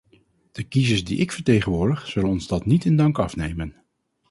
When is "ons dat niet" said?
2.29-2.85